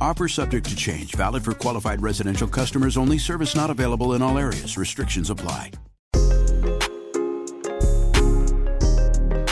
[0.00, 3.18] Offer subject to change, valid for qualified residential customers only.
[3.18, 4.76] Service not available in all areas.
[4.76, 5.70] Restrictions apply.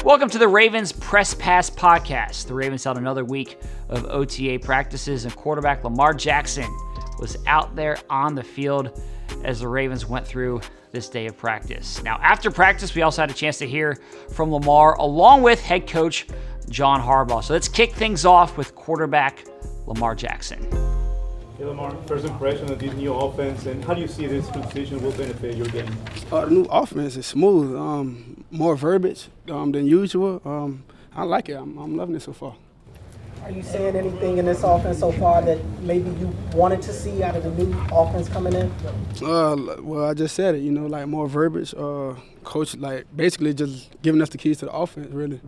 [0.05, 2.49] Welcome to the Ravens Press Pass Podcast.
[2.49, 6.67] The Ravens held another week of OTA practices, and quarterback Lamar Jackson
[7.21, 9.01] was out there on the field
[9.45, 12.03] as the Ravens went through this day of practice.
[12.03, 13.97] Now, after practice, we also had a chance to hear
[14.31, 16.27] from Lamar along with head coach
[16.69, 17.45] John Harbaugh.
[17.45, 19.45] So let's kick things off with quarterback
[19.87, 20.61] Lamar Jackson.
[21.59, 25.03] Hey Lamar, first impression of this new offense, and how do you see this transition
[25.03, 25.95] will benefit your game?
[26.31, 30.41] Uh, new offense is smooth, um, more verbiage um, than usual.
[30.45, 31.55] Um, I like it.
[31.55, 32.57] I'm, I'm loving it so far.
[33.45, 37.23] Are you seeing anything in this offense so far that maybe you wanted to see
[37.23, 38.73] out of the new offense coming in?
[39.21, 40.59] Uh, well, I just said it.
[40.61, 41.75] You know, like more verbiage.
[41.75, 45.41] Uh, coach, like basically just giving us the keys to the offense, really.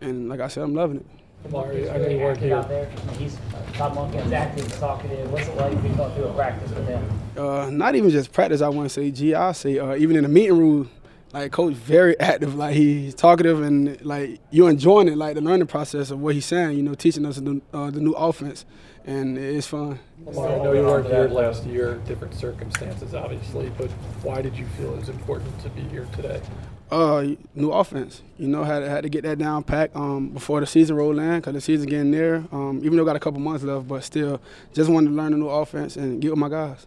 [0.00, 1.06] And like I said, I'm loving it.
[1.44, 2.56] Lamar, I know you weren't here.
[2.56, 2.90] Out there.
[3.18, 3.36] He's
[3.74, 5.30] Todd Monken's active, talkative.
[5.30, 7.20] What's it like being going through a practice with him?
[7.36, 8.60] Uh, not even just practice.
[8.60, 10.90] I want to say, gee, I say uh, even in the meeting room,
[11.32, 12.56] like coach very active.
[12.56, 16.46] Like he's talkative and like you're enjoying it, like the learning process of what he's
[16.46, 16.76] saying.
[16.76, 18.64] You know, teaching us the, uh, the new offense,
[19.08, 19.98] and it's fun.
[20.26, 23.90] Lamar, I know you weren't here last year, different circumstances, obviously, but
[24.22, 26.42] why did you feel it was important to be here today?
[26.90, 28.22] Uh, new offense.
[28.36, 31.36] You know, had had to get that down pack um, before the season rolled in
[31.36, 32.44] because the season getting there.
[32.52, 34.42] Um, even though I got a couple months left, but still,
[34.74, 36.86] just wanted to learn a new offense and get with my guys.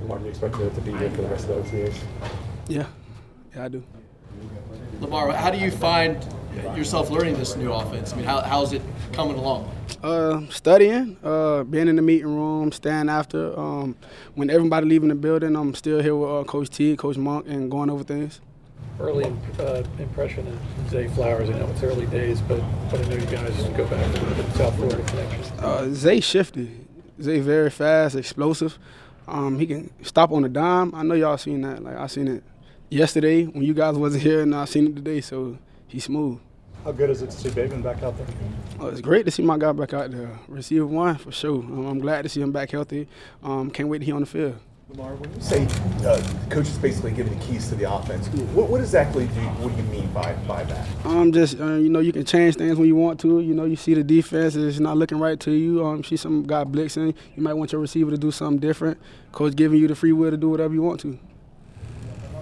[0.00, 1.94] Lamar, do you expect to be here for the rest of the OTAs?
[2.68, 2.86] Yeah,
[3.54, 3.82] yeah, I do.
[5.00, 6.24] Lamar, how do you find
[6.76, 8.12] yourself learning this new offense?
[8.12, 8.82] I mean, how, how's it
[9.12, 9.70] coming along?
[10.02, 13.58] Uh, studying, uh, being in the meeting room, staying after.
[13.58, 13.96] Um,
[14.34, 17.70] when everybody leaving the building, I'm still here with uh, Coach T, Coach Monk, and
[17.70, 18.40] going over things.
[18.98, 21.48] Early uh, impression of Zay Flowers.
[21.50, 22.60] I know it's early days, but,
[22.90, 25.58] but I know you guys go back to the South Florida connection.
[25.58, 26.70] Uh, Zay shifty.
[27.20, 28.78] Zay very fast, explosive.
[29.28, 30.94] Um, he can stop on a dime.
[30.94, 31.82] I know y'all seen that.
[31.82, 32.42] Like I seen it
[32.90, 35.20] yesterday when you guys wasn't here, and I seen it today.
[35.20, 35.58] So
[35.92, 36.40] he's smooth.
[36.84, 38.26] How good is it to see Bateman back out there?
[38.80, 40.36] Oh, it's great to see my guy back out there.
[40.48, 41.58] Receiver one for sure.
[41.58, 43.06] Um, I'm glad to see him back healthy.
[43.42, 44.58] Um, can't wait to hear on the field.
[44.88, 45.64] Lamar, when you say
[46.04, 46.20] uh,
[46.50, 49.70] coach is basically giving the keys to the offense, what, what exactly do you, what
[49.70, 51.06] do you mean by, by that?
[51.06, 53.40] Um, just uh, you know, you can change things when you want to.
[53.40, 55.86] You know, you see the defense is not looking right to you.
[55.86, 58.98] Um, see some guy blitzing, you might want your receiver to do something different.
[59.30, 61.18] Coach giving you the free will to do whatever you want to.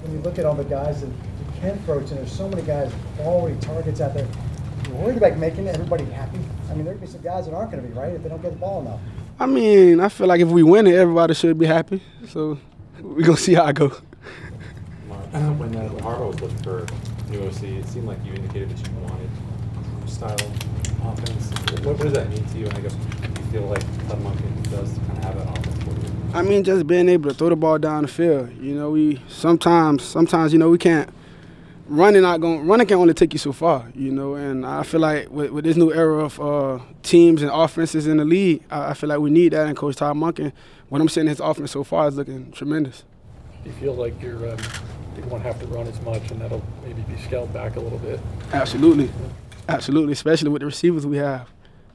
[0.00, 1.11] When you look at all the guys that
[1.62, 4.26] you can approach, and there's so many guys already targets out there.
[4.87, 6.38] You're worried about making everybody happy.
[6.71, 8.43] I mean, there'd be some guys that aren't going to be right if they don't
[8.43, 9.00] get the ball enough.
[9.38, 12.03] I mean, I feel like if we win it, everybody should be happy.
[12.28, 12.59] So
[13.00, 13.88] we're gonna see how I go.
[13.88, 16.87] when uh, Harbaugh was looking for
[17.31, 19.31] new OC, it seemed like you indicated that you wanted
[20.06, 20.34] style
[21.04, 21.50] offense.
[21.84, 22.66] What, what does that mean to you?
[22.66, 25.91] And I guess you feel like Todd Monken does kind of have that offense for
[25.91, 26.34] you.
[26.34, 28.53] I mean, just being able to throw the ball down the field.
[28.60, 31.09] You know, we sometimes, sometimes, you know, we can't.
[31.90, 32.68] Running not going.
[32.68, 34.36] Running can only take you so far, you know.
[34.36, 38.18] And I feel like with, with this new era of uh, teams and offenses in
[38.18, 39.66] the league, I, I, feel like we need that.
[39.66, 40.52] And Coach Todd Monken,
[40.88, 43.02] what I'm seeing his offense so far is looking tremendous.
[43.64, 44.58] Do you feel like you're um,
[45.16, 47.98] you won't have to run as much, and that'll maybe be scaled back a little
[47.98, 48.20] bit?
[48.52, 49.10] Absolutely,
[49.69, 50.12] absolutely.
[50.12, 51.50] Especially with the receivers we have,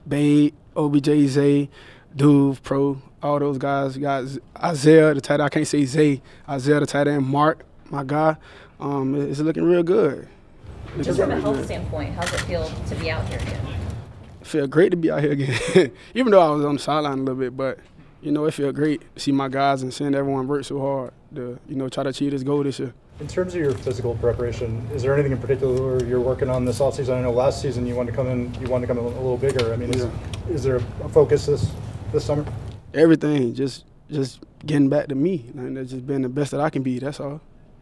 [0.06, 1.69] Bade, OBJ, Zay,
[2.13, 3.95] Duve, Pro, all those guys.
[3.95, 4.25] You got
[4.62, 5.44] Isaiah, the tight end.
[5.44, 6.21] I can't say Zay.
[6.50, 7.25] Isaiah, the tight end.
[7.25, 8.36] Mark, my guy.
[8.80, 10.28] Um, it's looking real good.
[10.98, 11.66] It's Just from a health good.
[11.66, 13.68] standpoint, how's it feel to be out here again?
[14.42, 15.92] It feel great to be out here again.
[16.14, 17.80] Even though I was on the sideline a little bit, but
[18.22, 21.14] you know, it feel great to see my guys and seeing everyone work so hard
[21.36, 22.94] to, you know, try to achieve this goal this year.
[23.20, 26.80] In terms of your physical preparation, is there anything in particular you're working on this
[26.80, 27.18] offseason?
[27.18, 29.16] I know last season you wanted to come in, you wanted to come in a
[29.16, 29.72] little bigger.
[29.72, 30.54] I mean, is, yeah.
[30.54, 31.72] is there a focus this
[32.12, 32.46] this summer?
[32.94, 36.84] Everything, just just getting back to me, and just being the best that I can
[36.84, 37.00] be.
[37.00, 37.42] That's all.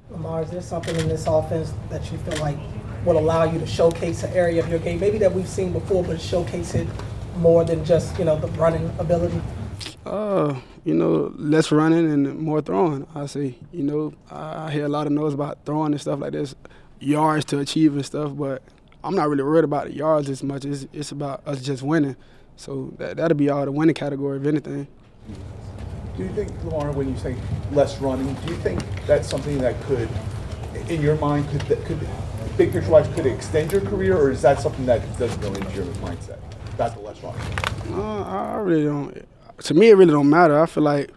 [0.09, 2.57] Lamar, is there something in this offense that you feel like
[3.05, 6.03] will allow you to showcase an area of your game, maybe that we've seen before,
[6.03, 6.87] but showcase it
[7.37, 9.41] more than just you know the running ability?
[10.05, 13.07] Uh, you know, less running and more throwing.
[13.15, 16.33] I say, you know, I hear a lot of noise about throwing and stuff like
[16.33, 16.55] this,
[16.99, 18.61] yards to achieve and stuff, but
[19.03, 20.65] I'm not really worried about the yards as much.
[20.65, 22.15] It's, it's about us just winning.
[22.55, 24.87] So that, that'll be all the winning category, of anything.
[26.15, 27.35] Do you think, Lamar, when you say
[27.71, 30.07] less running, do you think that's something that could,
[30.87, 31.99] in your mind, could could
[32.57, 35.71] big picture wise, could extend your career, or is that something that doesn't go into
[35.75, 36.37] your mindset
[36.75, 37.41] about the less running?
[37.91, 39.27] Uh, I really don't.
[39.59, 40.59] To me, it really don't matter.
[40.59, 41.11] I feel like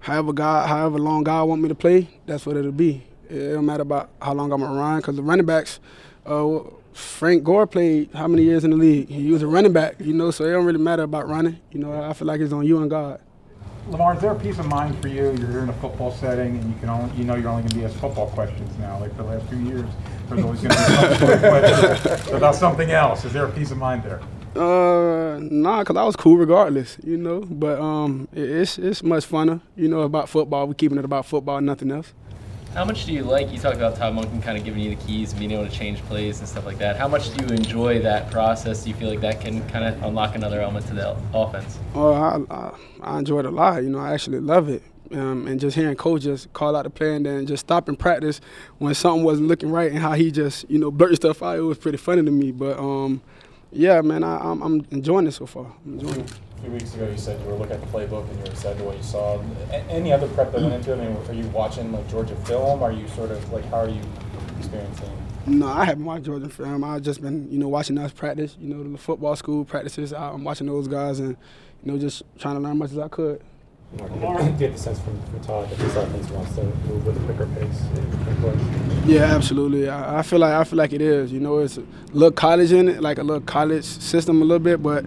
[0.00, 3.02] however God, however long God want me to play, that's what it'll be.
[3.30, 5.80] It don't matter about how long I'm gonna run, because the running backs.
[6.26, 6.60] Uh,
[6.92, 9.08] Frank Gore played how many years in the league?
[9.08, 11.58] He was a running back, you know, so it don't really matter about running.
[11.72, 13.20] You know, I feel like it's on you and God.
[13.88, 15.34] Lamar, is there a peace of mind for you?
[15.38, 17.68] You're here in a football setting, and you can only, you know, you're only going
[17.68, 18.98] to be asked football questions now.
[18.98, 19.86] Like for the last few years,
[20.28, 23.26] there's always going to be some sort of question about something else.
[23.26, 24.20] Is there a peace of mind there?
[24.56, 27.40] Uh, nah, cause I was cool regardless, you know.
[27.40, 30.66] But um, it, it's it's much funner, you know, about football.
[30.66, 32.14] We're keeping it about football, nothing else.
[32.74, 33.52] How much do you like?
[33.52, 35.70] You talked about Todd Monken kind of giving you the keys and being able to
[35.70, 36.96] change plays and stuff like that.
[36.96, 38.82] How much do you enjoy that process?
[38.82, 41.78] Do you feel like that can kind of unlock another element to the offense?
[41.94, 43.84] Oh, I, I, I enjoy it a lot.
[43.84, 44.82] You know, I actually love it.
[45.12, 48.40] Um, and just hearing coaches call out the play and then just stop in practice
[48.78, 51.60] when something wasn't looking right and how he just, you know, blurted stuff out, it
[51.60, 52.50] was pretty funny to me.
[52.50, 53.22] But um,
[53.70, 55.72] yeah, man, I, I'm, I'm enjoying it so far.
[55.84, 56.32] I'm enjoying it
[56.64, 58.78] few weeks ago you said you were looking at the playbook and you were excited
[58.78, 59.40] to what you saw.
[59.90, 60.98] any other prep that went into it?
[60.98, 62.82] I mean, are you watching like Georgia film?
[62.82, 64.00] Are you sort of like how are you
[64.58, 65.10] experiencing?
[65.46, 66.82] No, I haven't watched Georgia film.
[66.84, 68.56] I've just been, you know, watching us practice.
[68.58, 70.14] You know, the football school practices.
[70.14, 71.36] I'm watching those guys and,
[71.82, 73.42] you know, just trying to learn as much as I could.
[73.98, 77.16] Do you get the sense from, from Todd that this offense wants to move with
[77.16, 79.06] a quicker pace?
[79.06, 79.88] Yeah, absolutely.
[79.88, 81.30] I, I, feel like I feel like it is.
[81.30, 84.58] You know, it's a little college in it, like a little college system a little
[84.58, 85.04] bit, but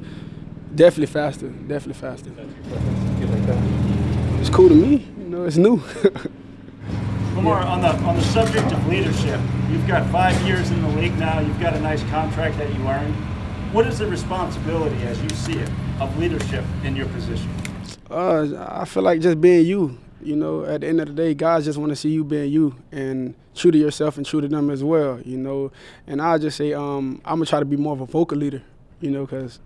[0.78, 1.50] Definitely faster.
[1.50, 2.32] Definitely faster.
[4.40, 5.08] It's cool to me.
[5.18, 5.82] You know, it's new.
[7.36, 9.42] Lamar, on the on the subject of leadership,
[9.72, 11.40] you've got five years in the league now.
[11.40, 13.16] You've got a nice contract that you earned.
[13.74, 15.68] What is the responsibility, as you see it,
[16.00, 17.50] of leadership in your position?
[18.12, 19.98] Uh, I feel like just being you.
[20.22, 22.52] You know, at the end of the day, guys just want to see you being
[22.52, 25.20] you and true to yourself and true to them as well.
[25.22, 25.72] You know,
[26.06, 28.62] and I just say um, I'm gonna try to be more of a vocal leader.
[29.02, 29.60] You know, because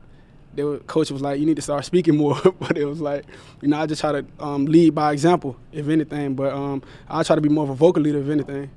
[0.53, 2.39] they were, coach was like, you need to start speaking more.
[2.59, 3.25] but it was like,
[3.61, 6.35] you know, I just try to um, lead by example, if anything.
[6.35, 8.69] But um, I try to be more of a vocal leader, if anything.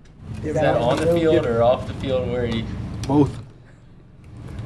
[0.43, 2.31] Is that on the field or off the field?
[2.31, 2.65] Where you?
[3.07, 3.37] Both.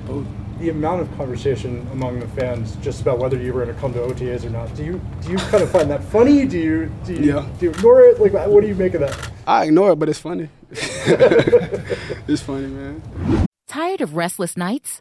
[0.06, 0.26] Both.
[0.60, 3.92] The amount of conversation among the fans just about whether you were going to come
[3.92, 4.74] to OTAs or not.
[4.74, 6.46] Do you do you kind of find that funny?
[6.46, 7.48] Do you do you, yeah.
[7.60, 8.20] do you ignore it?
[8.20, 9.30] Like, what do you make of that?
[9.46, 10.48] I ignore it, but it's funny.
[10.70, 13.46] it's funny, man.
[13.68, 15.00] Tired of restless nights?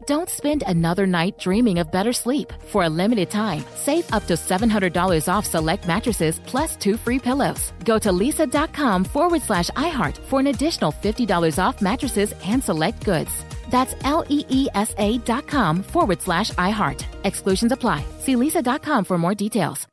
[0.11, 2.51] Don't spend another night dreaming of better sleep.
[2.67, 7.71] For a limited time, save up to $700 off select mattresses plus two free pillows.
[7.85, 13.31] Go to leesa.com forward slash iHeart for an additional $50 off mattresses and select goods.
[13.69, 17.05] That's L E E S A dot com forward slash iHeart.
[17.23, 18.03] Exclusions apply.
[18.19, 19.87] See leesa.com for more details.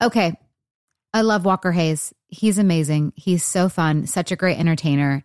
[0.00, 0.36] Okay.
[1.12, 2.12] I love Walker Hayes.
[2.28, 3.12] He's amazing.
[3.16, 5.24] He's so fun, such a great entertainer.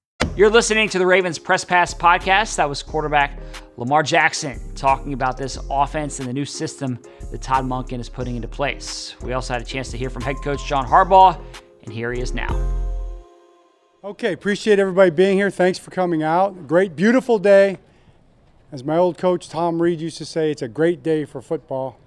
[0.35, 2.55] You're listening to the Ravens Press Pass podcast.
[2.55, 3.39] That was quarterback
[3.77, 6.99] Lamar Jackson talking about this offense and the new system
[7.31, 9.15] that Todd Monken is putting into place.
[9.21, 11.39] We also had a chance to hear from head coach John Harbaugh,
[11.83, 12.49] and here he is now.
[14.03, 15.51] Okay, appreciate everybody being here.
[15.51, 16.67] Thanks for coming out.
[16.67, 17.77] Great, beautiful day.
[18.71, 21.99] As my old coach Tom Reed used to say, it's a great day for football.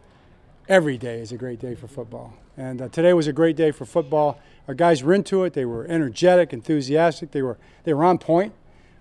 [0.68, 2.34] Every day is a great day for football.
[2.56, 4.40] And uh, today was a great day for football.
[4.66, 5.52] Our guys were into it.
[5.52, 7.32] They were energetic, enthusiastic.
[7.32, 8.54] They were they were on point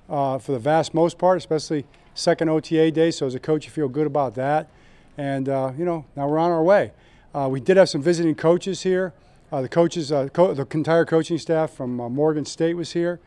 [0.09, 3.11] uh, for the vast most part, especially second OTA day.
[3.11, 4.69] So as a coach, you feel good about that.
[5.17, 6.91] And uh, you know now we're on our way.
[7.33, 9.13] Uh, we did have some visiting coaches here.
[9.51, 13.19] Uh, the coaches, uh, co- the entire coaching staff from Morgan State was here,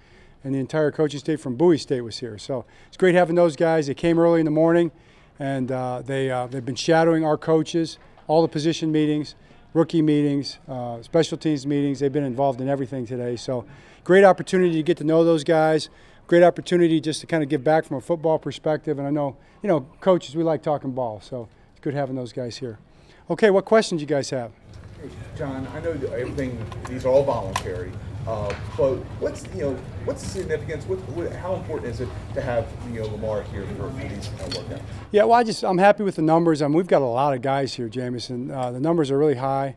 [0.43, 2.37] and the entire coaching staff from Bowie State was here.
[2.37, 3.87] So it's great having those guys.
[3.87, 4.91] They came early in the morning,
[5.39, 9.37] and they they've been shadowing our coaches, all the position meetings
[9.77, 12.01] rookie meetings, uh, special teams meetings.
[12.01, 13.37] They've been involved in everything today.
[13.37, 13.67] So,
[14.05, 15.91] great opportunity to get to know those guys.
[16.27, 18.99] Great opportunity just to kind of give back from a football perspective.
[18.99, 21.21] And I know, you know, coaches, we like talking ball.
[21.21, 22.79] So, it's good having those guys here.
[23.29, 24.51] Okay, what questions you guys have?
[25.01, 27.93] Hey, John, I know everything, these are all voluntary.
[28.27, 30.85] Uh, but what's you know what's the significance?
[30.87, 34.49] What, what, how important is it to have you know Lamar here for, these uh,
[34.49, 34.83] workouts?
[35.13, 36.61] Yeah, well, I just I'm happy with the numbers.
[36.61, 38.51] I mean, we've got a lot of guys here, Jamison.
[38.51, 39.77] Uh, the numbers are really high.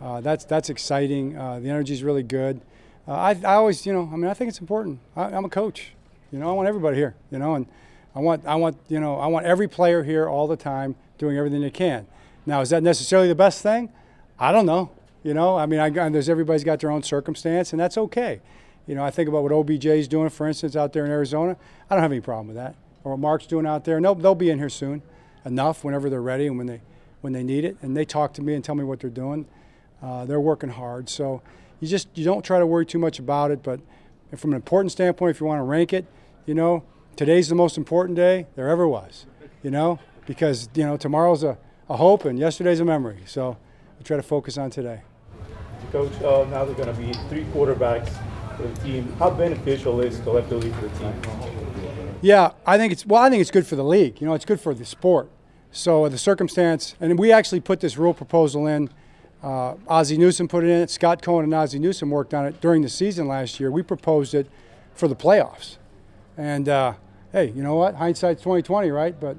[0.00, 1.36] Uh, that's that's exciting.
[1.36, 2.60] Uh, the energy is really good.
[3.08, 5.00] Uh, I, I always you know I mean I think it's important.
[5.16, 5.92] I, I'm a coach.
[6.30, 7.16] You know I want everybody here.
[7.32, 7.66] You know and
[8.14, 11.36] I want I want you know I want every player here all the time doing
[11.36, 12.06] everything they can.
[12.46, 13.92] Now is that necessarily the best thing?
[14.38, 14.92] I don't know.
[15.22, 18.40] You know, I mean, I, there's everybody's got their own circumstance, and that's okay.
[18.86, 21.56] You know, I think about what OBJ is doing, for instance, out there in Arizona.
[21.90, 22.74] I don't have any problem with that.
[23.04, 25.02] Or what Mark's doing out there, they'll, they'll be in here soon,
[25.44, 26.80] enough whenever they're ready and when they
[27.20, 27.76] when they need it.
[27.82, 29.46] And they talk to me and tell me what they're doing.
[30.02, 31.42] Uh, they're working hard, so
[31.80, 33.62] you just you don't try to worry too much about it.
[33.62, 33.80] But
[34.36, 36.06] from an important standpoint, if you want to rank it,
[36.46, 36.84] you know,
[37.16, 39.26] today's the most important day there ever was.
[39.62, 41.58] You know, because you know tomorrow's a,
[41.88, 43.22] a hope and yesterday's a memory.
[43.26, 43.56] So
[43.98, 45.02] we try to focus on today.
[45.92, 48.10] Coach, uh, now there's going to be three quarterbacks
[48.56, 49.10] for the team.
[49.18, 51.14] How beneficial is collectively for the team?
[52.20, 53.22] Yeah, I think it's well.
[53.22, 54.20] I think it's good for the league.
[54.20, 55.30] You know, it's good for the sport.
[55.70, 58.90] So the circumstance, and we actually put this rule proposal in.
[59.42, 60.88] Uh, Ozzie Newsome put it in.
[60.88, 63.70] Scott Cohen and Ozzie Newsome worked on it during the season last year.
[63.70, 64.48] We proposed it
[64.94, 65.76] for the playoffs,
[66.36, 66.94] and uh,
[67.32, 67.94] hey, you know what?
[67.94, 69.18] Hindsight's 2020, right?
[69.18, 69.36] But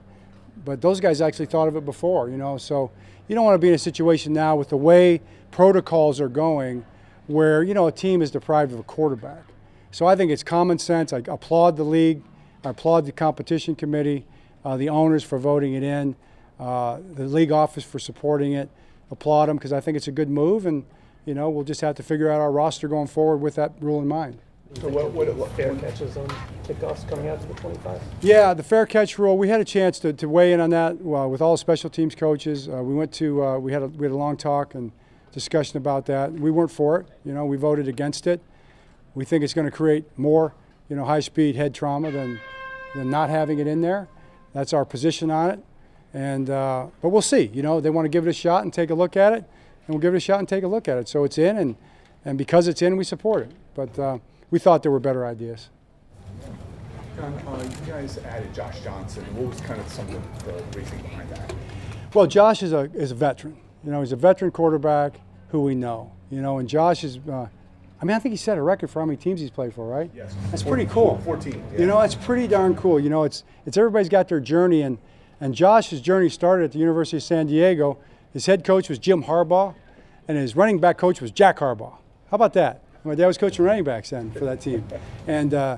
[0.64, 2.30] but those guys actually thought of it before.
[2.30, 2.92] You know, so
[3.30, 5.22] you don't want to be in a situation now with the way
[5.52, 6.84] protocols are going
[7.28, 9.44] where, you know, a team is deprived of a quarterback.
[9.92, 11.14] So I think it's common sense.
[11.14, 12.24] I applaud the league.
[12.66, 14.26] I applaud the competition committee,
[14.66, 16.16] uh, the owners for voting it in,
[16.60, 18.70] uh, the league office for supporting it.
[19.12, 20.84] Applaud them because I think it's a good move, and
[21.26, 24.00] you know we'll just have to figure out our roster going forward with that rule
[24.02, 24.40] in mind.
[24.76, 26.28] So what, what, fair catches on
[26.64, 28.00] kickoffs coming out to the 25?
[28.22, 29.36] Yeah, the fair catch rule.
[29.36, 32.14] We had a chance to, to weigh in on that uh, with all special teams
[32.14, 32.70] coaches.
[32.70, 34.92] Uh, we went to uh, we had a, we had a long talk and
[35.32, 36.32] discussion about that.
[36.34, 37.08] We weren't for it.
[37.26, 38.42] You know, we voted against it.
[39.16, 40.54] We think it's going to create more,
[40.88, 42.40] you know, high-speed head trauma than
[42.96, 44.08] than not having it in there.
[44.54, 45.60] That's our position on it.
[46.14, 47.50] And uh, but we'll see.
[47.54, 49.46] You know, they want to give it a shot and take a look at it,
[49.88, 51.10] and we'll give it a shot and take a look at it.
[51.10, 51.76] So it's in, and
[52.24, 53.52] and because it's in, we support it.
[53.74, 54.20] But uh,
[54.52, 55.70] we thought there were better ideas.
[57.20, 59.24] Uh, you guys added Josh Johnson.
[59.36, 61.54] What was kind of some of the reasoning behind that?
[62.14, 63.58] Well, Josh is a is a veteran.
[63.84, 66.12] You know, he's a veteran quarterback who we know.
[66.32, 67.20] You know, and Josh is.
[67.30, 67.48] Uh,
[68.02, 69.86] I mean, I think he set a record for how many teams he's played for,
[69.86, 70.10] right?
[70.16, 70.34] Yes.
[70.52, 71.18] That's pretty cool.
[71.26, 71.52] 14.
[71.74, 71.80] Yeah.
[71.80, 72.98] You know, that's pretty darn cool.
[72.98, 74.98] You know, it's it's everybody's got their journey, and
[75.42, 77.98] and Josh's journey started at the University of San Diego.
[78.32, 79.76] His head coach was Jim Harbaugh,
[80.28, 81.98] and his running back coach was Jack Harbaugh.
[82.30, 82.84] How about that?
[83.04, 84.86] My dad was coaching running backs then for that team.
[85.26, 85.78] And uh,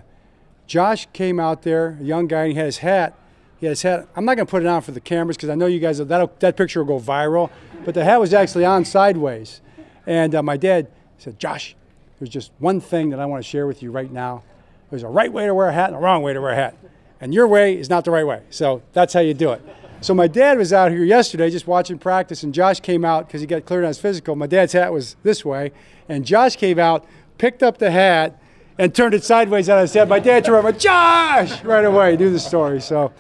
[0.68, 3.16] Josh came out there, a young guy, and he had his hat.
[3.60, 4.08] He had his hat.
[4.16, 6.00] I'm not going to put it on for the cameras because I know you guys,
[6.00, 7.52] that that picture will go viral.
[7.86, 9.62] But the hat was actually on sideways.
[10.08, 10.88] And uh, my dad
[11.20, 11.76] said, Josh,
[12.20, 14.44] there's just one thing that I want to share with you right now.
[14.90, 16.56] There's a right way to wear a hat and a wrong way to wear a
[16.56, 16.76] hat.
[17.20, 18.42] And your way is not the right way.
[18.50, 19.62] So that's how you do it.
[20.02, 23.40] So my dad was out here yesterday just watching practice, and Josh came out because
[23.40, 24.36] he got cleared on his physical.
[24.36, 25.72] My dad's hat was this way,
[26.10, 27.06] and Josh came out,
[27.38, 28.42] picked up the hat,
[28.80, 30.10] and turned it sideways on his head.
[30.10, 32.82] My dad turned around, Josh, right away, knew the story.
[32.82, 33.14] So,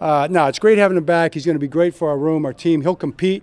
[0.00, 1.34] uh, no, it's great having him back.
[1.34, 2.82] He's going to be great for our room, our team.
[2.82, 3.42] He'll compete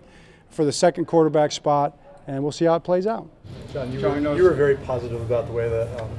[0.50, 1.98] for the second quarterback spot,
[2.28, 3.28] and we'll see how it plays out.
[3.74, 6.10] John, you, were, you were very positive about the way that um,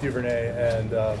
[0.00, 1.16] Duvernay and uh,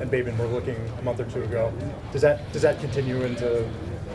[0.00, 1.72] and Bateman were looking a month or two ago.
[2.12, 3.68] Does that does that continue into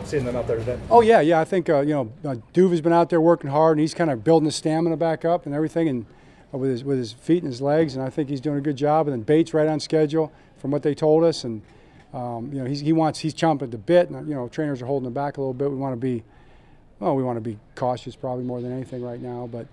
[0.04, 0.78] seeing them out there today?
[0.90, 1.40] Oh yeah, yeah.
[1.40, 3.94] I think uh, you know uh, Duve has been out there working hard, and he's
[3.94, 6.06] kind of building his stamina back up and everything, and
[6.52, 8.62] uh, with his with his feet and his legs, and I think he's doing a
[8.62, 9.06] good job.
[9.06, 10.32] And then Bates right on schedule.
[10.58, 11.62] from what they told us, and
[12.12, 14.10] um, you know he wants he's chomping at the bit.
[14.10, 15.70] And, you know trainers are holding him back a little bit.
[15.70, 16.22] We want to be
[16.98, 19.66] well, we want to be cautious probably more than anything right now, but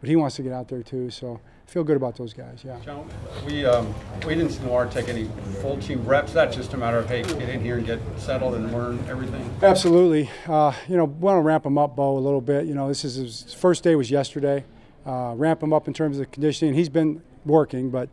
[0.00, 1.10] but he wants to get out there too.
[1.10, 2.62] So feel good about those guys.
[2.64, 2.78] Yeah.
[2.84, 3.08] John,
[3.44, 3.92] we um,
[4.26, 5.28] we didn't see Lamar take any
[5.60, 6.32] full team reps.
[6.32, 9.48] That's just a matter of hey, get in here and get settled and learn everything.
[9.62, 10.30] Absolutely.
[10.46, 12.66] Uh, you know, want to ramp him up, Bo, a little bit.
[12.66, 14.64] You know, this is his first day was yesterday.
[15.04, 16.74] Uh, ramp him up in terms of conditioning.
[16.74, 18.08] He's been working, but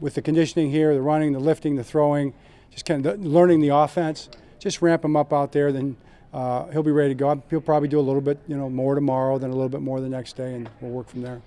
[0.00, 2.34] with the conditioning here, the running, the lifting, the throwing,
[2.70, 4.28] just kind of learning the offense.
[4.58, 5.70] Just ramp him up out there.
[5.70, 5.96] Then
[6.32, 7.42] uh, he'll be ready to go.
[7.50, 10.00] He'll probably do a little bit, you know, more tomorrow, then a little bit more
[10.00, 11.42] the next day, and we'll work from there.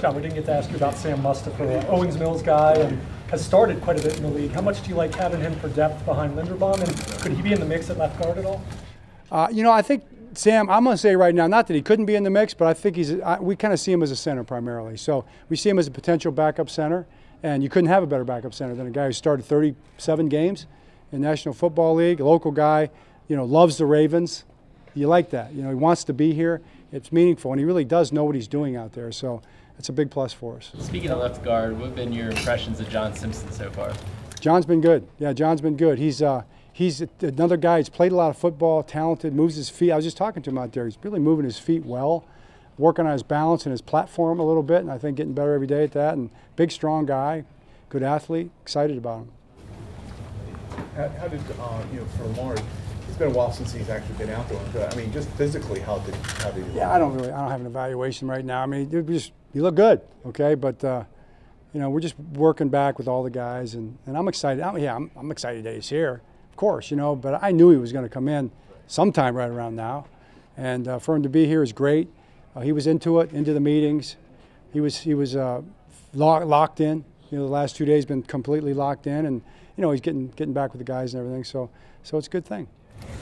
[0.00, 2.98] John, we didn't get to ask you about Sam Mustipher, Owings Mills guy, and
[3.30, 4.50] has started quite a bit in the league.
[4.50, 7.52] How much do you like having him for depth behind Linderbaum, and could he be
[7.52, 8.62] in the mix at left guard at all?
[9.30, 10.70] Uh, you know, I think Sam.
[10.70, 12.66] I'm going to say right now, not that he couldn't be in the mix, but
[12.66, 13.20] I think he's.
[13.20, 14.96] I, we kind of see him as a center primarily.
[14.96, 17.06] So we see him as a potential backup center,
[17.42, 20.66] and you couldn't have a better backup center than a guy who started 37 games
[21.12, 22.90] in National Football League, local guy.
[23.28, 24.44] You know, loves the Ravens.
[24.94, 25.52] You like that.
[25.52, 26.62] You know, he wants to be here.
[26.90, 29.12] It's meaningful, and he really does know what he's doing out there.
[29.12, 29.42] So
[29.80, 30.72] it's a big plus for us.
[30.78, 33.94] Speaking of left guard, what have been your impressions of John Simpson so far?
[34.38, 35.08] John's been good.
[35.18, 35.98] Yeah, John's been good.
[35.98, 37.78] He's uh, he's another guy.
[37.78, 39.90] He's played a lot of football, talented, moves his feet.
[39.90, 40.84] I was just talking to him out there.
[40.84, 42.26] He's really moving his feet well,
[42.76, 45.54] working on his balance and his platform a little bit, and I think getting better
[45.54, 46.12] every day at that.
[46.12, 47.44] And big, strong guy,
[47.88, 48.50] good athlete.
[48.60, 49.28] Excited about him.
[50.94, 52.56] How, how did uh, you know for Lamar?
[53.20, 54.90] It's been a while since he's actually been out there.
[54.90, 56.78] I mean, just physically, how did how did he?
[56.78, 57.30] Yeah, I don't really.
[57.30, 58.62] I don't have an evaluation right now.
[58.62, 60.82] I mean, you just you look good, okay, but.
[60.82, 61.04] Uh,
[61.74, 64.60] you know, we're just working back with all the guys, and, and I'm excited.
[64.60, 67.70] I'm, yeah, I'm, I'm excited that he's here, of course, you know, but I knew
[67.70, 68.50] he was going to come in
[68.88, 70.06] sometime right around now.
[70.56, 72.08] And uh, for him to be here is great.
[72.56, 74.16] Uh, he was into it, into the meetings.
[74.72, 75.62] He was, he was uh,
[76.12, 77.04] lock, locked in.
[77.30, 79.40] You know, the last two days been completely locked in, and,
[79.76, 81.70] you know, he's getting, getting back with the guys and everything, so,
[82.02, 82.66] so it's a good thing.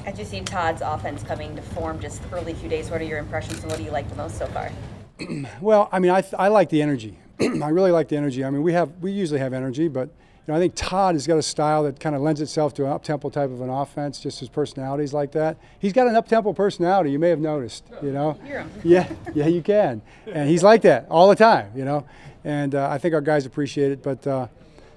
[0.07, 3.05] As you see Todd's offense coming to form just the early few days, what are
[3.05, 4.71] your impressions and what do you like the most so far?
[5.61, 7.19] well, I mean, I, I like the energy.
[7.41, 8.45] I really like the energy.
[8.45, 11.27] I mean, we have we usually have energy, but you know, I think Todd has
[11.27, 14.19] got a style that kind of lends itself to an up-tempo type of an offense.
[14.19, 15.59] Just his personality is like that.
[15.79, 17.11] He's got an up-tempo personality.
[17.11, 17.85] You may have noticed.
[18.03, 18.39] You know.
[18.85, 20.01] yeah, yeah, you can.
[20.27, 21.71] And he's like that all the time.
[21.77, 22.07] You know,
[22.45, 24.03] and uh, I think our guys appreciate it.
[24.03, 24.49] But uh,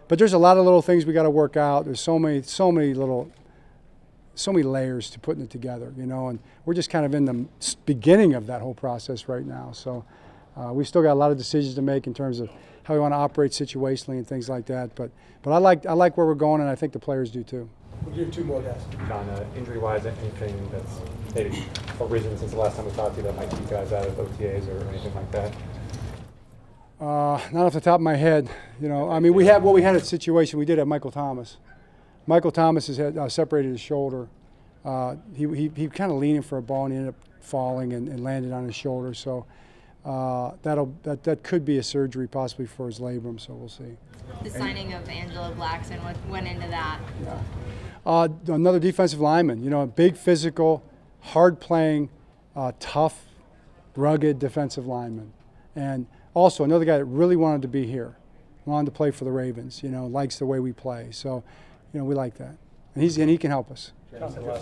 [0.07, 1.85] but there's a lot of little things we got to work out.
[1.85, 3.29] There's so many so many little
[4.35, 5.93] so many layers to putting it together.
[5.97, 7.45] You know, and we're just kind of in the
[7.85, 9.71] beginning of that whole process right now.
[9.73, 10.05] So.
[10.53, 12.49] Uh, we've still got a lot of decisions to make in terms of
[12.83, 14.93] how we want to operate situationally and things like that.
[14.95, 15.11] But
[15.43, 17.69] but I like I like where we're going, and I think the players do too.
[18.05, 18.81] We'll give two more guys.
[19.07, 21.01] John, uh, injury-wise, anything that's
[21.35, 21.63] maybe
[21.99, 24.13] arisen since the last time we talked to you that might keep guys out of
[24.15, 25.53] OTAs or anything like that?
[26.99, 28.49] Uh, not off the top of my head.
[28.79, 30.59] You know, I mean, we had well, we had a situation.
[30.59, 31.57] We did have Michael Thomas.
[32.27, 34.27] Michael Thomas has had, uh, separated his shoulder.
[34.83, 37.93] Uh, he he, he kind of leaning for a ball and he ended up falling
[37.93, 39.13] and, and landed on his shoulder.
[39.13, 39.45] So
[40.05, 43.39] uh, that'll that, that could be a surgery possibly for his labrum.
[43.39, 43.97] So we'll see.
[44.43, 46.99] The signing of Angelo Blackson went into that.
[47.23, 47.41] Yeah.
[48.05, 49.63] Uh, another defensive lineman.
[49.63, 50.83] You know, a big physical,
[51.19, 52.09] hard playing,
[52.55, 53.25] uh, tough,
[53.95, 55.33] rugged defensive lineman,
[55.75, 58.15] and also another guy that really wanted to be here,
[58.65, 59.83] wanted to play for the Ravens.
[59.83, 61.09] You know, likes the way we play.
[61.11, 61.43] So,
[61.93, 62.55] you know, we like that,
[62.95, 63.91] and he's and he can help us.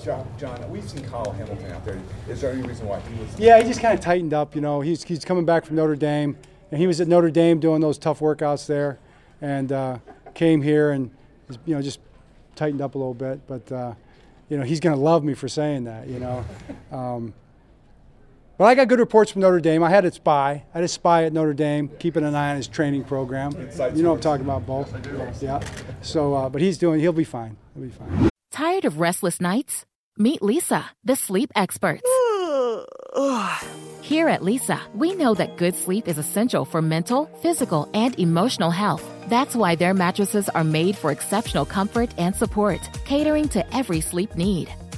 [0.03, 1.99] John, John, we've seen Kyle Hamilton out there.
[2.27, 3.39] Is there any reason why he was?
[3.39, 4.55] Yeah, he just kind of tightened up.
[4.55, 6.37] You know, he's he's coming back from Notre Dame,
[6.71, 8.99] and he was at Notre Dame doing those tough workouts there,
[9.41, 9.97] and uh,
[10.35, 11.09] came here and
[11.65, 11.99] you know just
[12.55, 13.45] tightened up a little bit.
[13.47, 13.93] But uh,
[14.49, 16.07] you know, he's going to love me for saying that.
[16.07, 16.45] You know.
[16.91, 17.35] Um,
[18.59, 19.81] but I got good reports from Notre Dame.
[19.83, 20.65] I had a spy.
[20.73, 23.53] I had a spy at Notre Dame, keeping an eye on his training program.
[23.53, 24.85] You know what I'm talking about, Bo.
[25.39, 25.61] Yeah.
[26.01, 26.99] So, uh, but he's doing.
[26.99, 27.55] He'll be fine.
[27.73, 28.29] He'll be fine.
[28.51, 29.85] Tired of restless nights?
[30.17, 32.03] Meet Leesa, the sleep experts.
[34.01, 38.71] Here at Leesa, we know that good sleep is essential for mental, physical, and emotional
[38.71, 39.09] health.
[39.29, 44.35] That's why their mattresses are made for exceptional comfort and support, catering to every sleep
[44.35, 44.69] need.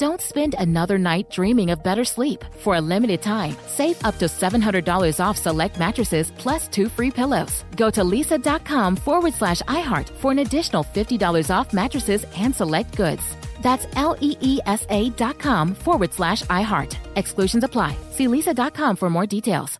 [0.00, 2.42] Don't spend another night dreaming of better sleep.
[2.60, 7.66] For a limited time, save up to $700 off select mattresses plus two free pillows.
[7.76, 13.36] Go to leesa.com forward slash iHeart for an additional $50 off mattresses and select goods.
[13.60, 16.96] That's L E E S A dot com forward slash iHeart.
[17.16, 17.94] Exclusions apply.
[18.12, 19.78] See leesa.com for more details.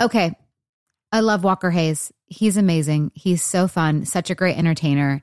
[0.00, 0.34] Okay.
[1.12, 2.10] I love Walker Hayes.
[2.26, 3.12] He's amazing.
[3.14, 5.22] He's so fun, such a great entertainer.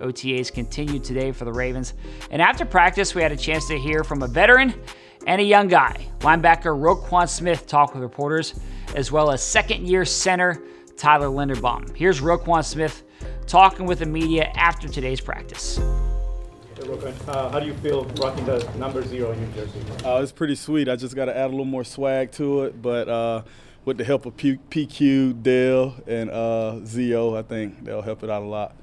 [0.00, 1.94] OTAs continued today for the Ravens,
[2.30, 4.74] and after practice, we had a chance to hear from a veteran
[5.26, 6.06] and a young guy.
[6.20, 8.58] Linebacker Roquan Smith talked with reporters,
[8.94, 10.62] as well as second year center
[10.96, 11.94] Tyler Linderbaum.
[11.96, 13.02] Here's Roquan Smith
[13.46, 15.78] talking with the media after today's practice.
[17.28, 19.80] Uh, how do you feel rocking the number zero in your jersey?
[20.04, 20.88] Uh, it's pretty sweet.
[20.88, 23.42] I just got to add a little more swag to it, but uh,
[23.84, 28.30] with the help of P- PQ, Dale, and uh, Zio, I think they'll help it
[28.30, 28.74] out a lot.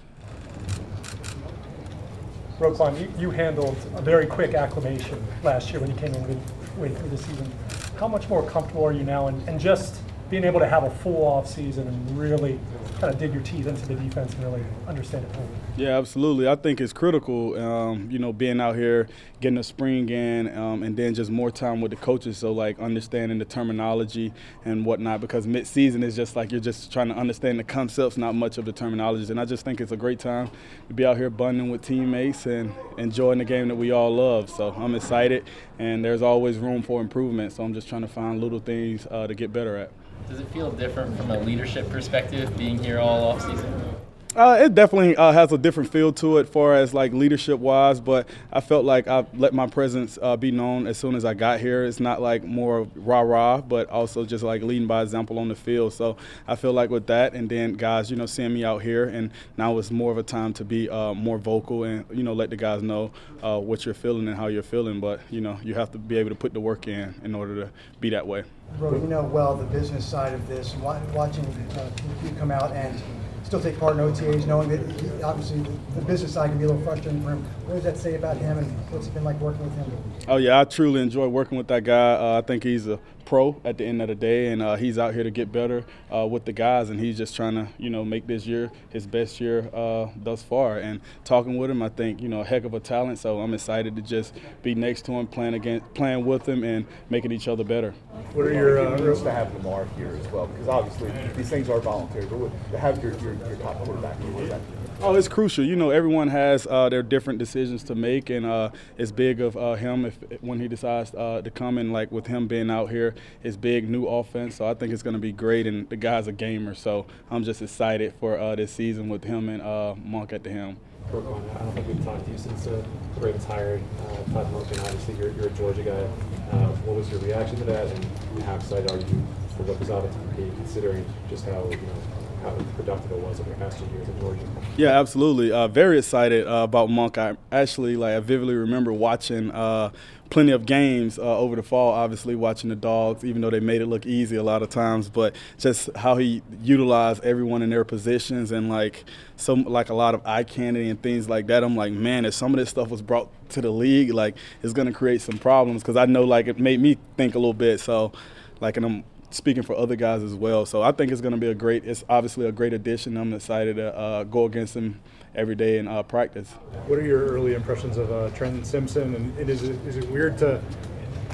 [2.60, 6.89] Roquan, you, you handled a very quick acclimation last year when you came in midway
[6.89, 7.52] through the season.
[7.98, 10.90] How much more comfortable are you now and, and just being able to have a
[10.90, 12.60] full off season and really
[13.00, 15.48] kind of dig your teeth into the defense and really understand it fully.
[15.78, 16.48] Yeah, absolutely.
[16.48, 19.08] I think it's critical, um, you know, being out here,
[19.40, 22.40] getting a spring in, um, and then just more time with the coaches.
[22.40, 24.34] So, like, understanding the terminology
[24.66, 28.34] and whatnot, because mid-season is just like you're just trying to understand the concepts, not
[28.34, 29.30] much of the terminologies.
[29.30, 30.50] And I just think it's a great time
[30.88, 34.50] to be out here bonding with teammates and enjoying the game that we all love.
[34.50, 37.54] So I'm excited, and there's always room for improvement.
[37.54, 39.92] So I'm just trying to find little things uh, to get better at.
[40.30, 43.97] Does it feel different from a leadership perspective being here all off season?
[44.38, 48.00] Uh, it definitely uh, has a different feel to it, far as like leadership wise.
[48.00, 51.34] But I felt like I let my presence uh, be known as soon as I
[51.34, 51.84] got here.
[51.84, 55.56] It's not like more rah rah, but also just like leading by example on the
[55.56, 55.93] field.
[55.93, 59.06] So I feel like with that, and then guys, you know, seeing me out here,
[59.06, 62.34] and now it's more of a time to be uh, more vocal and you know
[62.34, 63.10] let the guys know
[63.41, 65.00] uh, what you're feeling and how you're feeling.
[65.00, 67.56] But you know, you have to be able to put the work in in order
[67.56, 67.71] to
[68.02, 68.43] be that way.
[68.78, 71.45] Bro, you know well the business side of this, watching
[71.76, 71.89] uh,
[72.23, 73.02] you come out and
[73.47, 75.62] still take part in OTAs, knowing that he, obviously
[75.95, 77.43] the business side can be a little frustrating for him.
[77.65, 79.89] What does that say about him, and what's it been like working with him?
[80.27, 82.15] Oh yeah, I truly enjoy working with that guy.
[82.15, 84.98] Uh, I think he's a pro at the end of the day, and uh, he's
[84.98, 87.90] out here to get better uh, with the guys, and he's just trying to, you
[87.90, 90.78] know, make this year his best year uh, thus far.
[90.78, 93.20] And talking with him, I think, you know, a heck of a talent.
[93.20, 96.86] So I'm excited to just be next to him, playing against, playing with him, and
[97.10, 97.92] making each other better.
[98.32, 100.48] What are your uh, to have Lamar here as well?
[100.48, 104.32] Because obviously these things are voluntary, but to have your, your, your top quarterback here,
[104.32, 104.78] what does that mean?
[104.99, 105.63] Oh, it's crucial.
[105.63, 109.55] You know, everyone has uh, their different decisions to make, and uh, it's big of
[109.55, 111.91] uh, him if when he decides uh, to come in.
[111.91, 114.55] Like with him being out here, it's big new offense.
[114.55, 116.73] So I think it's going to be great, and the guy's a gamer.
[116.73, 120.49] So I'm just excited for uh, this season with him and uh, Monk at the
[120.49, 120.77] helm.
[121.10, 122.83] I don't think we've talked to you since the
[123.19, 124.83] Ravens hired uh, Todd Monken.
[124.83, 126.57] Obviously, you're, you're a Georgia guy.
[126.86, 130.38] what was your reaction to that, and how excited are you for what offense could
[130.38, 134.07] be, considering just how you know how productive it was over the past two years
[134.07, 134.41] at Georgia.
[134.77, 135.51] Yeah, absolutely.
[135.51, 137.17] Uh, very excited uh, about Monk.
[137.17, 139.91] I actually, like, I vividly remember watching uh,
[140.29, 141.93] plenty of games uh, over the fall.
[141.93, 145.10] Obviously, watching the Dogs, even though they made it look easy a lot of times,
[145.10, 149.03] but just how he utilized everyone in their positions and like
[149.36, 151.63] some like a lot of eye candy and things like that.
[151.63, 154.73] I'm like, man, if some of this stuff was brought to the league, like, it's
[154.73, 157.53] going to create some problems because I know like it made me think a little
[157.53, 157.79] bit.
[157.79, 158.12] So,
[158.60, 160.66] like, and I'm speaking for other guys as well.
[160.66, 161.86] So I think it's going to be a great.
[161.86, 163.18] It's obviously a great addition.
[163.18, 165.00] I'm excited to uh, go against him
[165.36, 166.50] every day in uh, practice.
[166.88, 169.16] What are your early impressions of uh, Trenton Simpson?
[169.16, 170.62] And is it, is it weird to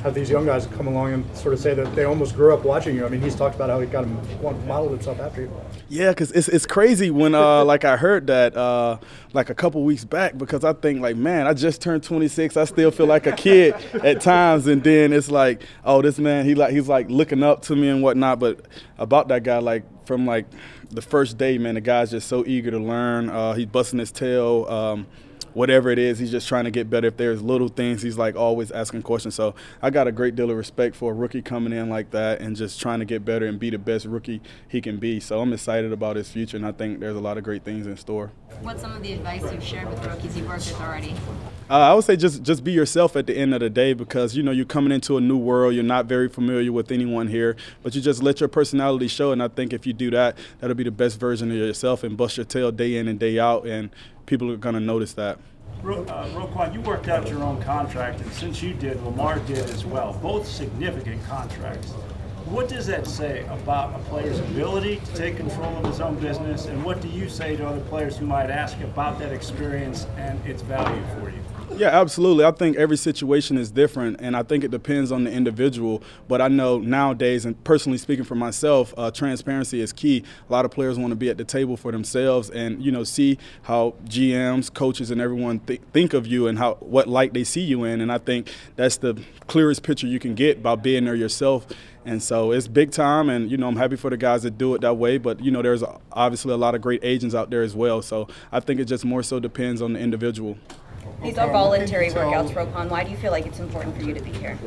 [0.04, 2.66] have these young guys come along and sort of say that they almost grew up
[2.66, 3.06] watching you.
[3.06, 5.52] I mean, he's talked about how he kind of modeled himself after you.
[5.88, 8.98] Yeah, because it's, it's crazy when uh, like I heard that uh,
[9.32, 12.66] like a couple weeks back because I think like man I just turned 26 I
[12.66, 16.54] still feel like a kid at times and then it's like oh this man he
[16.54, 18.66] like he's like looking up to me and whatnot but
[18.98, 20.46] about that guy like from like
[20.92, 24.12] the first day man the guy's just so eager to learn uh, he's busting his
[24.12, 24.66] tail.
[24.66, 25.08] Um,
[25.54, 27.08] whatever it is, he's just trying to get better.
[27.08, 29.36] If there's little things, he's like always asking questions.
[29.36, 32.42] So I got a great deal of respect for a rookie coming in like that
[32.42, 35.20] and just trying to get better and be the best rookie he can be.
[35.20, 37.88] So I'm excited about his future, and I think there's a lot of great things
[37.88, 38.32] in store.
[38.62, 41.14] What's some of the advice you've shared with rookies you've worked with already?
[41.70, 44.36] Uh, I would say just just be yourself at the end of the day because
[44.36, 45.74] you know you're coming into a new world.
[45.74, 49.32] You're not very familiar with anyone here, but you just let your personality show.
[49.32, 52.16] And I think if you do that, that'll be the best version of yourself and
[52.16, 53.66] bust your tail day in and day out.
[53.66, 53.90] And
[54.26, 55.38] people are going to notice that.
[55.84, 59.86] Uh, Roquan, you worked out your own contract, and since you did, Lamar did as
[59.86, 60.14] well.
[60.22, 61.92] Both significant contracts.
[62.46, 66.66] What does that say about a player's ability to take control of his own business,
[66.68, 70.46] and what do you say to other players who might ask about that experience and
[70.46, 71.43] its value for you?
[71.72, 72.46] Yeah, absolutely.
[72.46, 76.04] I think every situation is different, and I think it depends on the individual.
[76.28, 80.24] But I know nowadays, and personally speaking for myself, uh, transparency is key.
[80.48, 83.04] A lot of players want to be at the table for themselves, and you know,
[83.04, 87.44] see how GMs, coaches, and everyone th- think of you and how what light they
[87.44, 88.02] see you in.
[88.02, 91.66] And I think that's the clearest picture you can get by being there yourself.
[92.06, 94.76] And so it's big time, and you know I'm happy for the guys that do
[94.76, 95.18] it that way.
[95.18, 98.02] But you know there's obviously a lot of great agents out there as well.
[98.02, 100.58] So I think it just more so depends on the individual.
[101.24, 102.90] These are voluntary workouts, Roquan.
[102.90, 104.60] Why do you feel like it's important for you to be here?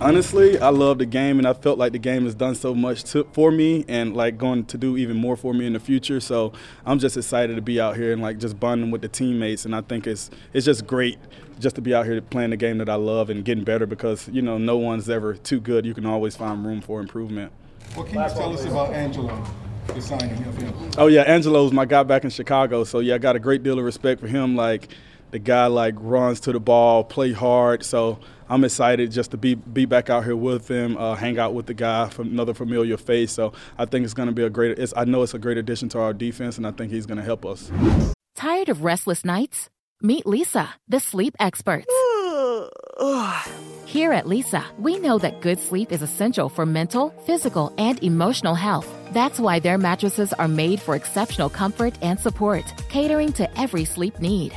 [0.00, 3.02] Honestly, I love the game, and I felt like the game has done so much
[3.10, 6.20] to, for me, and like going to do even more for me in the future.
[6.20, 6.52] So
[6.86, 9.74] I'm just excited to be out here and like just bonding with the teammates, and
[9.74, 11.18] I think it's it's just great
[11.58, 14.28] just to be out here playing the game that I love and getting better because
[14.28, 15.84] you know no one's ever too good.
[15.84, 17.50] You can always find room for improvement.
[17.94, 19.44] What can you tell us about Angelo?
[19.88, 20.90] The signing of him.
[20.96, 22.84] Oh yeah, Angelo's my guy back in Chicago.
[22.84, 24.54] So yeah, I got a great deal of respect for him.
[24.54, 24.90] Like
[25.30, 27.84] the guy like runs to the ball, play hard.
[27.84, 31.54] So I'm excited just to be be back out here with him, uh, hang out
[31.54, 33.32] with the guy from another familiar face.
[33.32, 34.78] So I think it's going to be a great.
[34.96, 37.24] I know it's a great addition to our defense, and I think he's going to
[37.24, 37.70] help us.
[38.34, 39.68] Tired of restless nights?
[40.00, 41.92] Meet Leesa, the sleep experts.
[43.84, 48.54] Here at Leesa, we know that good sleep is essential for mental, physical, and emotional
[48.54, 48.86] health.
[49.12, 54.20] That's why their mattresses are made for exceptional comfort and support, catering to every sleep
[54.20, 54.56] need.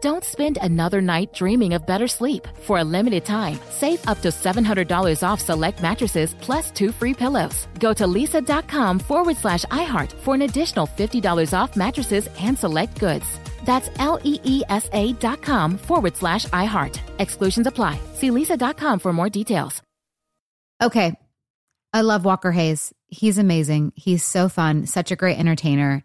[0.00, 2.46] Don't spend another night dreaming of better sleep.
[2.60, 7.66] For a limited time, save up to $700 off select mattresses plus two free pillows.
[7.78, 13.26] Go to leesa.com forward slash iHeart for an additional $50 off mattresses and select goods.
[13.64, 16.98] That's L E E S A dot com forward slash iHeart.
[17.18, 18.00] Exclusions apply.
[18.14, 19.82] See leesa.com for more details.
[20.80, 21.14] Okay.
[21.92, 22.92] I love Walker Hayes.
[23.08, 23.92] He's amazing.
[23.96, 26.04] He's so fun, such a great entertainer.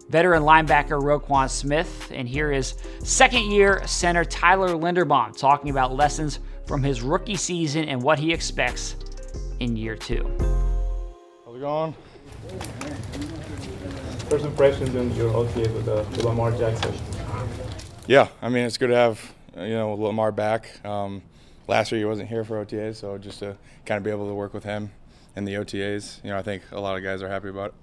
[0.11, 2.11] veteran linebacker Roquan Smith.
[2.13, 7.85] And here is second year center Tyler Linderbaum talking about lessons from his rookie season
[7.85, 8.97] and what he expects
[9.59, 10.29] in year two.
[11.45, 11.95] How's it going?
[14.29, 16.93] First impressions on your OTA with, uh, with Lamar Jackson.
[18.05, 20.85] Yeah, I mean it's good to have uh, you know Lamar back.
[20.85, 21.21] Um,
[21.67, 24.33] last year he wasn't here for OTAs, so just to kind of be able to
[24.33, 24.91] work with him
[25.35, 27.73] in the OTAs, you know, I think a lot of guys are happy about it.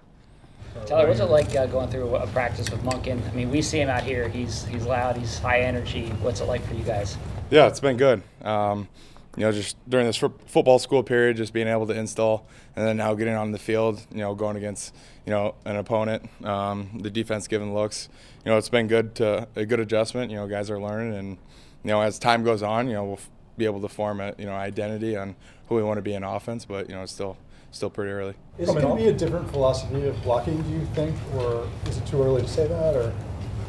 [0.86, 3.26] Tyler, what's it like uh, going through a practice with Monken?
[3.28, 4.28] I mean, we see him out here.
[4.28, 5.16] He's he's loud.
[5.16, 6.08] He's high energy.
[6.20, 7.16] What's it like for you guys?
[7.50, 8.22] Yeah, it's been good.
[8.42, 8.88] Um,
[9.36, 12.96] you know, just during this football school period, just being able to install, and then
[12.96, 14.94] now getting on the field, you know, going against,
[15.24, 18.08] you know, an opponent, um, the defense giving looks,
[18.44, 20.30] you know, it's been good to a good adjustment.
[20.30, 21.38] You know, guys are learning, and
[21.84, 23.20] you know, as time goes on, you know, we'll
[23.56, 25.36] be able to form a you know identity on
[25.68, 27.36] who we want to be in offense, but you know, it's still
[27.70, 28.34] still pretty early.
[28.58, 31.98] Is it going to be a different philosophy of blocking, do you think, or is
[31.98, 32.96] it too early to say that?
[32.96, 33.12] Or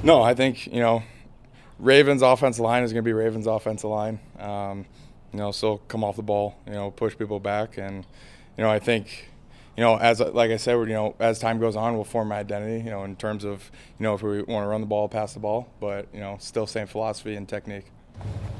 [0.03, 1.03] no, I think you know,
[1.77, 4.19] Ravens' offensive line is going to be Ravens' offensive line.
[4.39, 4.85] Um,
[5.31, 8.05] you know, still come off the ball, you know, push people back, and
[8.57, 9.29] you know, I think,
[9.77, 12.39] you know, as like I said, you know, as time goes on, we'll form my
[12.39, 15.07] identity, you know, in terms of, you know, if we want to run the ball,
[15.07, 17.85] pass the ball, but you know, still same philosophy and technique.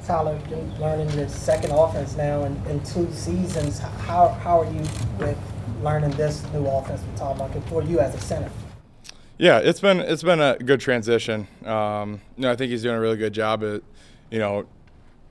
[0.06, 0.38] Tyler,
[0.80, 3.78] learning your second offense now in, in two seasons.
[3.78, 4.80] How, how are you
[5.18, 5.38] with
[5.82, 8.50] learning this new offense with Todd Monken for you as a center?
[9.38, 11.46] Yeah, it's been it's been a good transition.
[11.64, 13.82] Um, you know, I think he's doing a really good job at,
[14.30, 14.66] you know,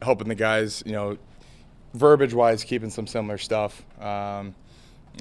[0.01, 1.17] helping the guys, you know,
[1.93, 3.83] verbiage wise, keeping some similar stuff.
[4.01, 4.55] Um,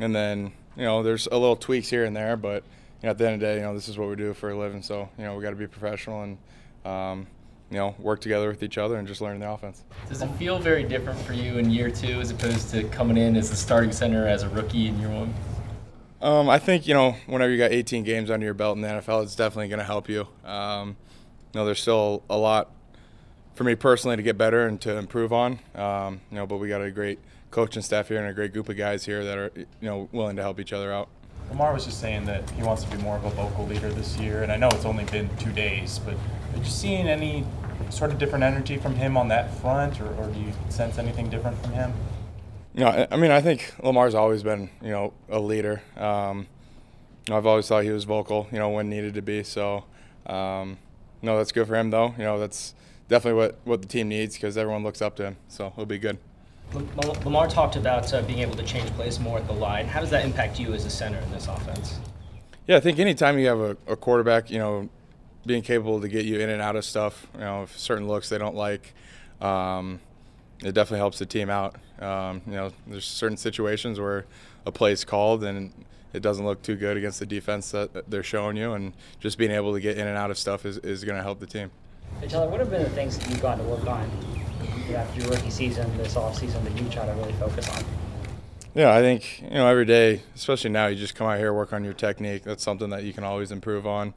[0.01, 2.65] and then, you know, there's a little tweaks here and there, but
[3.03, 4.33] you know, at the end of the day, you know, this is what we do
[4.33, 4.83] for a living.
[4.83, 6.39] So, you know, we got to be professional and,
[6.85, 7.27] um,
[7.71, 9.85] you know, work together with each other and just learn the offense.
[10.09, 13.37] Does it feel very different for you in year two as opposed to coming in
[13.37, 15.35] as the starting center as a rookie in year one?
[16.21, 18.89] Um, I think you know whenever you got 18 games under your belt in the
[18.89, 20.27] NFL, it's definitely going to help you.
[20.45, 20.97] Um,
[21.53, 22.71] you know, there's still a lot
[23.55, 25.59] for me personally to get better and to improve on.
[25.75, 27.19] Um, you know, but we got a great
[27.51, 30.37] coaching staff here and a great group of guys here that are you know willing
[30.37, 31.09] to help each other out.
[31.51, 34.17] Lamar was just saying that he wants to be more of a vocal leader this
[34.19, 36.15] year, and I know it's only been two days, but
[36.55, 37.45] are you seeing any
[37.91, 41.29] sort of different energy from him on that front, or, or do you sense anything
[41.31, 41.93] different from him?
[42.75, 45.83] You know, I mean, I think Lamar's always been, you know, a leader.
[45.97, 46.47] Um,
[47.27, 49.43] you know, I've always thought he was vocal, you know, when needed to be.
[49.43, 49.85] So,
[50.27, 50.79] um,
[51.23, 52.15] no, that's good for him, though.
[52.17, 52.75] You know, that's
[53.09, 55.37] definitely what, what the team needs because everyone looks up to him.
[55.49, 56.19] So it'll be good.
[57.25, 59.87] Lamar talked about uh, being able to change plays more at the line.
[59.87, 61.99] How does that impact you as a center in this offense?
[62.67, 64.89] Yeah, I think anytime you have a, a quarterback, you know,
[65.49, 68.29] being capable to get you in and out of stuff, you know, if certain looks
[68.29, 68.95] they don't like,
[69.41, 69.99] um,
[70.61, 71.75] it definitely helps the team out.
[71.99, 74.27] Um, you know, there's certain situations where
[74.65, 75.73] a play is called and
[76.13, 79.51] it doesn't look too good against the defense that they're showing you, and just being
[79.51, 81.71] able to get in and out of stuff is, is going to help the team.
[82.21, 84.11] Hey, Tyler, what have been the things that you've gotten to work on
[84.95, 87.85] after your rookie season, this off season, that you try to really focus on?
[88.75, 91.73] Yeah, I think you know every day, especially now, you just come out here work
[91.73, 92.45] on your technique.
[92.45, 94.15] That's something that you can always improve on.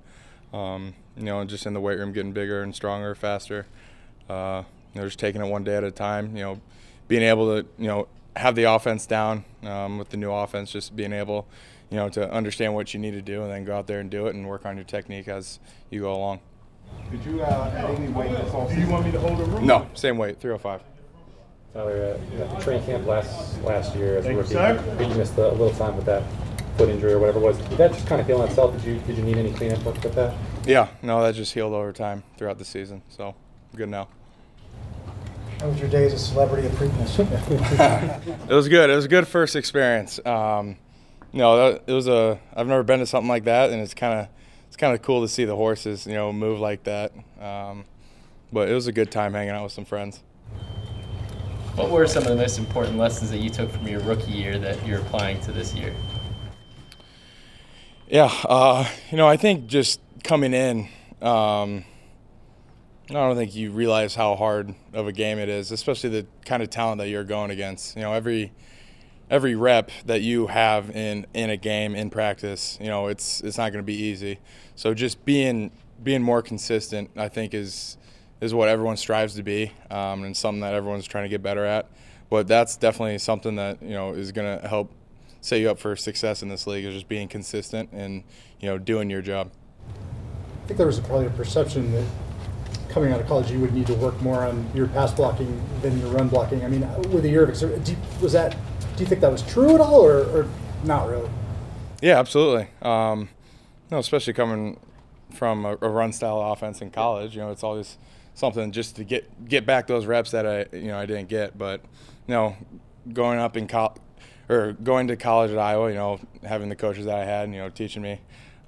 [0.53, 3.67] Um, you know, just in the weight room, getting bigger and stronger, faster.
[4.29, 6.35] Uh, you know, just taking it one day at a time.
[6.35, 6.61] You know,
[7.07, 10.95] being able to you know have the offense down um, with the new offense, just
[10.95, 11.47] being able,
[11.89, 14.09] you know, to understand what you need to do and then go out there and
[14.09, 15.59] do it and work on your technique as
[15.89, 16.39] you go along.
[17.11, 18.69] Did you uh, add any weight this off?
[18.69, 19.65] Do you want me to hold the room?
[19.65, 20.81] No, same weight, 305.
[21.73, 25.47] Tyler, uh, training camp last last year as Thank a rookie, you, you missed a
[25.49, 26.23] little time with that
[26.81, 27.57] foot injury or whatever it was.
[27.59, 28.75] Did that just kind of heal on itself?
[28.75, 30.35] Did you did you need any cleanup work with that?
[30.65, 33.35] Yeah, no, that just healed over time throughout the season, so
[33.75, 34.07] good now.
[35.59, 37.19] How was your day as a celebrity at Preakness?
[38.49, 38.89] it was good.
[38.89, 40.19] It was a good first experience.
[40.25, 40.77] Um,
[41.31, 42.39] you know, it was a.
[42.55, 44.27] I've never been to something like that, and it's kind of
[44.67, 47.13] it's kind of cool to see the horses, you know, move like that.
[47.39, 47.85] Um,
[48.51, 50.21] but it was a good time hanging out with some friends.
[51.75, 54.57] What were some of the most important lessons that you took from your rookie year
[54.57, 55.93] that you're applying to this year?
[58.11, 60.89] Yeah, uh, you know, I think just coming in,
[61.21, 61.85] um,
[63.09, 66.61] I don't think you realize how hard of a game it is, especially the kind
[66.61, 67.95] of talent that you're going against.
[67.95, 68.51] You know, every
[69.29, 73.57] every rep that you have in in a game in practice, you know, it's it's
[73.57, 74.39] not going to be easy.
[74.75, 75.71] So just being
[76.03, 77.95] being more consistent, I think, is
[78.41, 81.63] is what everyone strives to be, um, and something that everyone's trying to get better
[81.63, 81.89] at.
[82.29, 84.91] But that's definitely something that you know is going to help
[85.41, 86.85] set you up for success in this league.
[86.85, 88.23] Is just being consistent and
[88.59, 89.51] you know doing your job.
[90.63, 92.05] I think there was probably a perception that
[92.87, 95.99] coming out of college you would need to work more on your pass blocking than
[95.99, 96.63] your run blocking.
[96.63, 98.55] I mean, with a year of experience, was that?
[98.95, 100.47] Do you think that was true at all, or, or
[100.83, 101.29] not really?
[102.01, 102.67] Yeah, absolutely.
[102.81, 103.29] Um,
[103.89, 104.79] no, especially coming
[105.33, 107.97] from a, a run style offense in college, you know, it's always
[108.33, 111.57] something just to get get back those reps that I you know I didn't get.
[111.57, 111.81] But
[112.27, 112.55] you know,
[113.11, 113.97] going up in college
[114.51, 117.57] or going to college at Iowa, you know, having the coaches that I had, you
[117.57, 118.19] know, teaching me,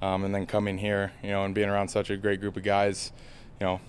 [0.02, 2.64] um, and then coming here, you know, and being around such a great group of
[2.64, 3.12] guys,
[3.60, 3.82] you know,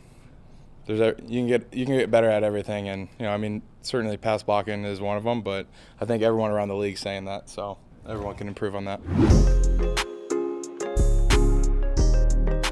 [0.87, 3.37] there's a, you can get you can get better at everything, and you know, I
[3.37, 5.67] mean, certainly pass blocking is one of them, but
[6.01, 7.79] I think everyone around the league saying that, so
[8.09, 9.01] everyone can improve on that.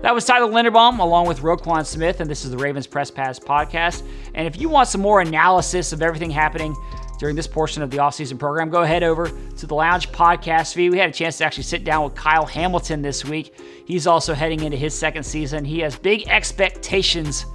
[0.02, 3.38] That was Tyler Linderbaum along with Roquan Smith, and this is the Ravens Press Pass
[3.38, 4.02] podcast.
[4.34, 6.74] And if you want some more analysis of everything happening
[7.22, 10.90] during this portion of the offseason program, go ahead over to the Lounge podcast feed.
[10.90, 13.54] We had a chance to actually sit down with Kyle Hamilton this week.
[13.86, 15.64] He's also heading into his second season.
[15.64, 17.46] He has big expectations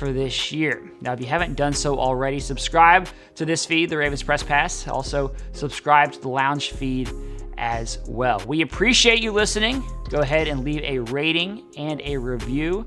[0.00, 0.90] for this year.
[1.00, 4.88] Now, if you haven't done so already, subscribe to this feed, the Ravens Press Pass.
[4.88, 7.08] Also, subscribe to the Lounge feed
[7.56, 8.42] as well.
[8.48, 9.80] We appreciate you listening.
[10.10, 12.84] Go ahead and leave a rating and a review.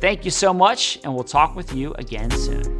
[0.00, 2.79] Thank you so much, and we'll talk with you again soon.